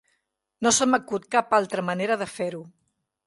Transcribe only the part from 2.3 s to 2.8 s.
fer-ho.